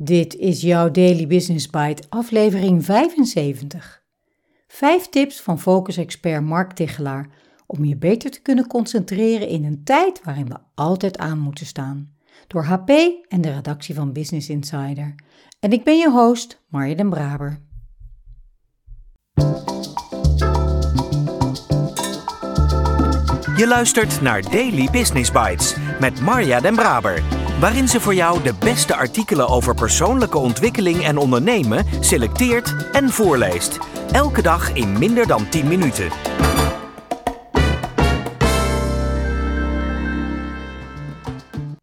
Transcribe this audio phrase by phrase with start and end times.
[0.00, 4.02] Dit is jouw Daily Business Bite, aflevering 75.
[4.68, 7.28] Vijf tips van focus-expert Mark Tichelaar
[7.66, 12.12] om je beter te kunnen concentreren in een tijd waarin we altijd aan moeten staan.
[12.46, 12.90] Door HP
[13.28, 15.14] en de redactie van Business Insider.
[15.60, 17.60] En ik ben je host, Marja den Braber.
[23.56, 28.54] Je luistert naar Daily Business Bites met Marja den Braber waarin ze voor jou de
[28.58, 33.78] beste artikelen over persoonlijke ontwikkeling en ondernemen selecteert en voorleest.
[34.12, 36.08] Elke dag in minder dan 10 minuten.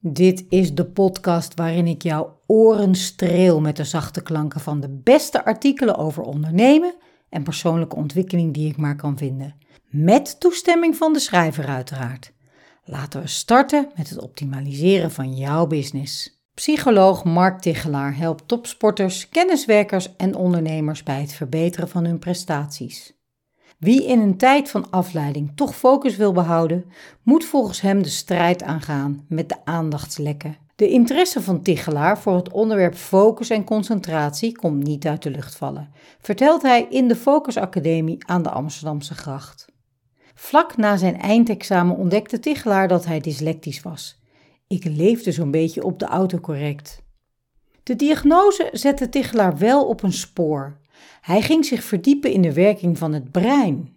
[0.00, 5.00] Dit is de podcast waarin ik jouw oren streel met de zachte klanken van de
[5.02, 6.94] beste artikelen over ondernemen
[7.28, 9.54] en persoonlijke ontwikkeling die ik maar kan vinden.
[9.88, 12.33] Met toestemming van de schrijver uiteraard.
[12.84, 16.42] Laten we starten met het optimaliseren van jouw business.
[16.54, 23.12] Psycholoog Mark Tichelaar helpt topsporters, kenniswerkers en ondernemers bij het verbeteren van hun prestaties.
[23.78, 26.84] Wie in een tijd van afleiding toch focus wil behouden,
[27.22, 30.56] moet volgens hem de strijd aangaan met de aandachtslekken.
[30.76, 35.56] De interesse van Tichelaar voor het onderwerp focus en concentratie komt niet uit de lucht
[35.56, 39.72] vallen, vertelt hij in de Focus Academie aan de Amsterdamse gracht.
[40.34, 44.20] Vlak na zijn eindexamen ontdekte Tichelaar dat hij dyslectisch was.
[44.66, 47.02] Ik leefde zo'n beetje op de autocorrect.
[47.82, 50.78] De diagnose zette Tichelaar wel op een spoor.
[51.20, 53.96] Hij ging zich verdiepen in de werking van het brein.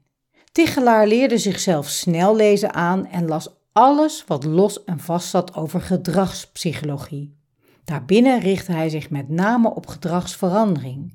[0.52, 5.82] Tichelaar leerde zichzelf snel lezen aan en las alles wat los en vast zat over
[5.82, 7.36] gedragspsychologie.
[7.84, 11.14] Daarbinnen richtte hij zich met name op gedragsverandering.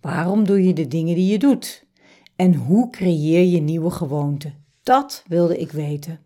[0.00, 1.86] Waarom doe je de dingen die je doet?
[2.36, 4.64] En hoe creëer je nieuwe gewoonten?
[4.82, 6.20] Dat wilde ik weten.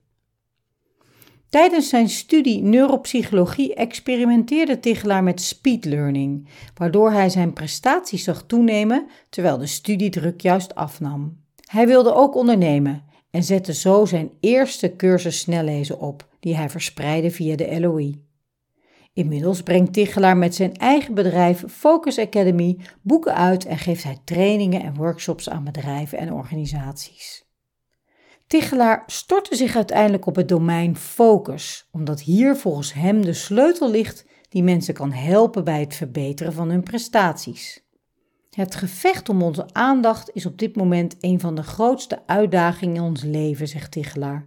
[1.49, 9.07] Tijdens zijn studie neuropsychologie experimenteerde Tichelaar met speed learning, waardoor hij zijn prestaties zag toenemen
[9.29, 11.41] terwijl de studiedruk juist afnam.
[11.65, 17.31] Hij wilde ook ondernemen en zette zo zijn eerste cursus snellezen op, die hij verspreidde
[17.31, 18.26] via de LOI.
[19.17, 24.83] Inmiddels brengt Tichelaar met zijn eigen bedrijf Focus Academy boeken uit en geeft hij trainingen
[24.83, 27.45] en workshops aan bedrijven en organisaties.
[28.47, 34.27] Tichelaar stortte zich uiteindelijk op het domein focus, omdat hier volgens hem de sleutel ligt
[34.49, 37.85] die mensen kan helpen bij het verbeteren van hun prestaties.
[38.51, 43.03] Het gevecht om onze aandacht is op dit moment een van de grootste uitdagingen in
[43.03, 44.47] ons leven, zegt Tichelaar.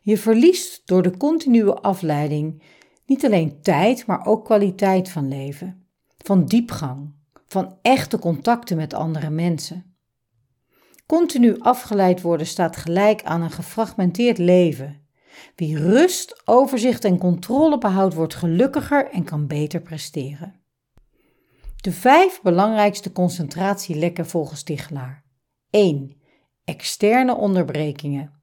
[0.00, 2.62] Je verliest door de continue afleiding
[3.06, 5.86] niet alleen tijd, maar ook kwaliteit van leven,
[6.18, 7.14] van diepgang,
[7.46, 9.96] van echte contacten met andere mensen.
[11.06, 15.02] Continu afgeleid worden staat gelijk aan een gefragmenteerd leven.
[15.56, 20.62] Wie rust, overzicht en controle behoudt, wordt gelukkiger en kan beter presteren.
[21.76, 25.24] De vijf belangrijkste concentratielekken volgens Tichelaar.
[25.70, 26.22] 1.
[26.64, 28.42] Externe onderbrekingen.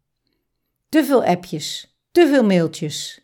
[0.89, 3.20] Te veel appjes, te veel mailtjes.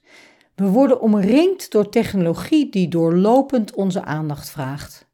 [0.57, 5.07] We worden omringd door technologie die doorlopend onze aandacht vraagt.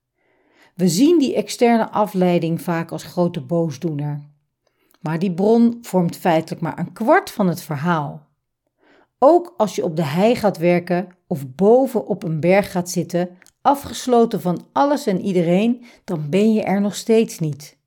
[0.75, 4.21] We zien die externe afleiding vaak als grote boosdoener.
[4.99, 8.27] Maar die bron vormt feitelijk maar een kwart van het verhaal.
[9.19, 13.29] Ook als je op de hei gaat werken of boven op een berg gaat zitten,
[13.61, 17.77] afgesloten van alles en iedereen, dan ben je er nog steeds niet.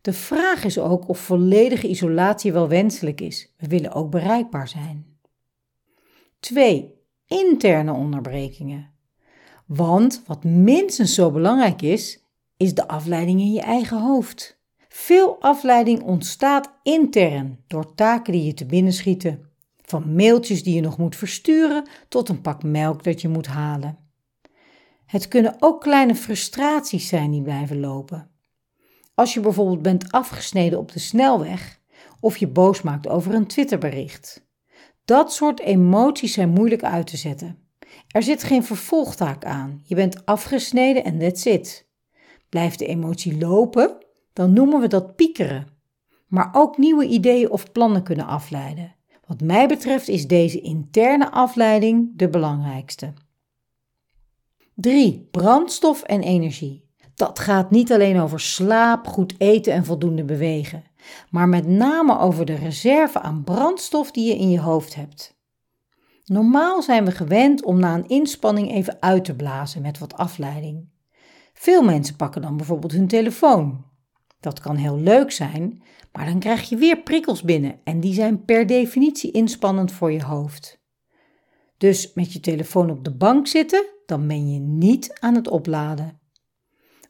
[0.00, 3.54] De vraag is ook of volledige isolatie wel wenselijk is.
[3.56, 5.15] We willen ook bereikbaar zijn.
[6.46, 6.94] 2.
[7.26, 8.90] Interne onderbrekingen.
[9.64, 12.24] Want wat minstens zo belangrijk is,
[12.56, 14.60] is de afleiding in je eigen hoofd.
[14.88, 19.50] Veel afleiding ontstaat intern door taken die je te binnen schieten.
[19.82, 23.98] Van mailtjes die je nog moet versturen tot een pak melk dat je moet halen.
[25.06, 28.30] Het kunnen ook kleine frustraties zijn die blijven lopen.
[29.14, 31.80] Als je bijvoorbeeld bent afgesneden op de snelweg
[32.20, 34.45] of je boos maakt over een Twitterbericht.
[35.06, 37.58] Dat soort emoties zijn moeilijk uit te zetten.
[38.08, 39.80] Er zit geen vervolgtaak aan.
[39.84, 41.88] Je bent afgesneden en that's it.
[42.48, 43.96] Blijft de emotie lopen,
[44.32, 45.66] dan noemen we dat piekeren.
[46.26, 48.94] Maar ook nieuwe ideeën of plannen kunnen afleiden.
[49.26, 53.12] Wat mij betreft is deze interne afleiding de belangrijkste.
[54.74, 55.28] 3.
[55.30, 56.84] Brandstof en energie.
[57.14, 60.84] Dat gaat niet alleen over slaap, goed eten en voldoende bewegen,
[61.30, 65.36] maar met name over de reserve aan brandstof die je in je hoofd hebt.
[66.24, 70.88] Normaal zijn we gewend om na een inspanning even uit te blazen met wat afleiding.
[71.54, 73.84] Veel mensen pakken dan bijvoorbeeld hun telefoon.
[74.40, 75.82] Dat kan heel leuk zijn,
[76.12, 80.22] maar dan krijg je weer prikkels binnen en die zijn per definitie inspannend voor je
[80.22, 80.80] hoofd.
[81.78, 86.20] Dus met je telefoon op de bank zitten, dan ben je niet aan het opladen.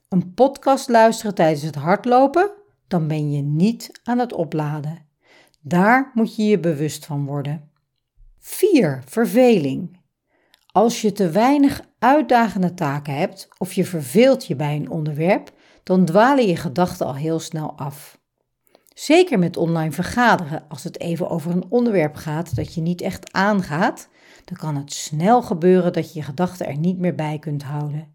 [0.09, 2.53] Een podcast luisteren tijdens het hardlopen,
[2.89, 5.07] dan ben je niet aan het opladen.
[5.61, 7.71] Daar moet je je bewust van worden.
[8.39, 9.03] 4.
[9.07, 10.01] Verveling.
[10.67, 15.53] Als je te weinig uitdagende taken hebt of je verveelt je bij een onderwerp,
[15.83, 18.19] dan dwalen je gedachten al heel snel af.
[18.95, 23.33] Zeker met online vergaderen, als het even over een onderwerp gaat dat je niet echt
[23.33, 24.09] aangaat,
[24.45, 28.15] dan kan het snel gebeuren dat je je gedachten er niet meer bij kunt houden.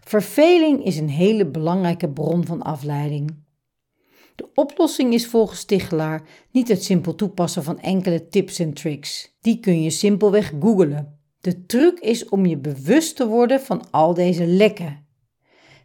[0.00, 3.44] Verveling is een hele belangrijke bron van afleiding.
[4.36, 9.36] De oplossing is volgens Tichelaar niet het simpel toepassen van enkele tips en tricks.
[9.40, 11.20] Die kun je simpelweg googlen.
[11.40, 15.06] De truc is om je bewust te worden van al deze lekken.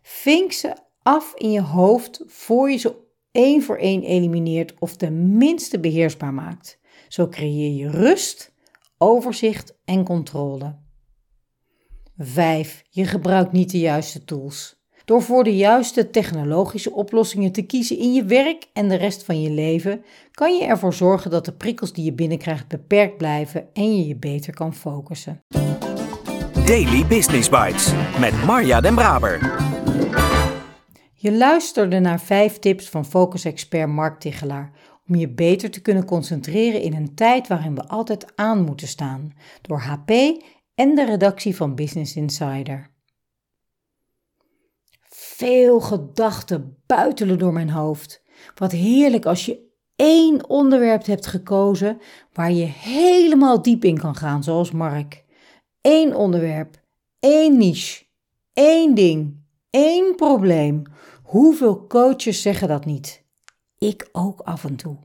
[0.02, 2.96] Vink ze af in je hoofd voor je ze
[3.32, 6.80] één voor één elimineert of tenminste beheersbaar maakt.
[7.08, 8.54] Zo creëer je rust,
[8.98, 10.80] overzicht en controle.
[12.18, 12.84] 5.
[12.90, 14.81] Je gebruikt niet de juiste tools.
[15.06, 19.42] Door voor de juiste technologische oplossingen te kiezen in je werk en de rest van
[19.42, 23.98] je leven, kan je ervoor zorgen dat de prikkels die je binnenkrijgt beperkt blijven en
[23.98, 25.42] je je beter kan focussen.
[26.66, 29.40] Daily Business Bites met Marja Den Braber.
[31.14, 34.72] Je luisterde naar 5 tips van focus-expert Mark Tichelaar
[35.08, 39.34] om je beter te kunnen concentreren in een tijd waarin we altijd aan moeten staan,
[39.62, 40.10] door HP
[40.76, 42.91] en de redactie van Business Insider.
[45.42, 48.22] Veel gedachten buitelen door mijn hoofd.
[48.56, 49.60] Wat heerlijk als je
[49.96, 52.02] één onderwerp hebt gekozen
[52.34, 55.24] waar je helemaal diep in kan gaan, zoals Mark.
[55.82, 56.82] Eén onderwerp,
[57.20, 58.06] één niche,
[58.54, 60.84] één ding, één probleem.
[61.24, 63.24] Hoeveel coaches zeggen dat niet?
[63.78, 64.98] Ik ook af en toe.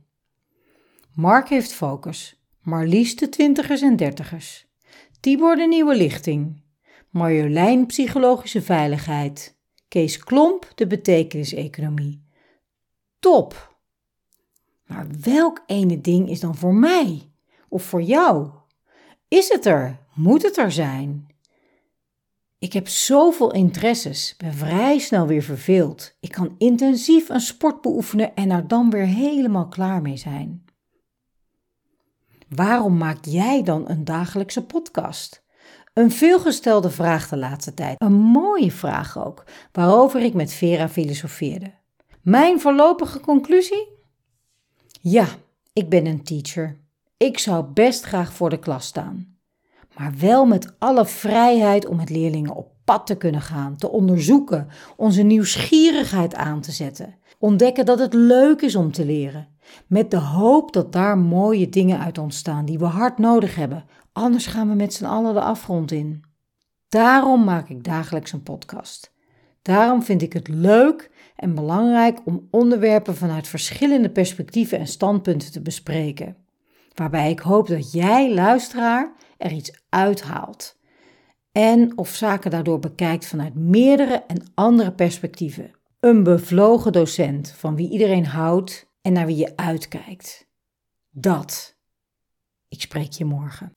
[1.14, 4.66] Mark heeft focus, Marlies de twintigers en dertigers.
[5.20, 6.62] Tibor de nieuwe lichting.
[7.10, 9.55] Marjolein psychologische veiligheid.
[9.96, 12.22] Kees Klomp de betekeniseconomie.
[13.18, 13.76] Top!
[14.86, 17.30] Maar welk ene ding is dan voor mij?
[17.68, 18.50] Of voor jou?
[19.28, 19.98] Is het er?
[20.14, 21.26] Moet het er zijn?
[22.58, 26.16] Ik heb zoveel interesses, ben vrij snel weer verveeld.
[26.20, 30.64] Ik kan intensief een sport beoefenen en er dan weer helemaal klaar mee zijn.
[32.48, 35.45] Waarom maak jij dan een dagelijkse podcast?
[35.96, 38.00] Een veelgestelde vraag de laatste tijd.
[38.00, 41.72] Een mooie vraag ook, waarover ik met Vera filosofeerde.
[42.22, 43.88] Mijn voorlopige conclusie?
[45.00, 45.26] Ja,
[45.72, 46.80] ik ben een teacher.
[47.16, 49.36] Ik zou best graag voor de klas staan.
[49.96, 54.68] Maar wel met alle vrijheid om met leerlingen op pad te kunnen gaan, te onderzoeken,
[54.96, 57.14] onze nieuwsgierigheid aan te zetten.
[57.38, 59.48] Ontdekken dat het leuk is om te leren.
[59.86, 63.84] Met de hoop dat daar mooie dingen uit ontstaan die we hard nodig hebben.
[64.16, 66.24] Anders gaan we met z'n allen de afgrond in.
[66.88, 69.12] Daarom maak ik dagelijks een podcast.
[69.62, 75.62] Daarom vind ik het leuk en belangrijk om onderwerpen vanuit verschillende perspectieven en standpunten te
[75.62, 76.36] bespreken.
[76.94, 80.78] Waarbij ik hoop dat jij, luisteraar, er iets uithaalt.
[81.52, 85.74] En of zaken daardoor bekijkt vanuit meerdere en andere perspectieven.
[86.00, 90.48] Een bevlogen docent van wie iedereen houdt en naar wie je uitkijkt.
[91.10, 91.76] Dat.
[92.68, 93.76] Ik spreek je morgen.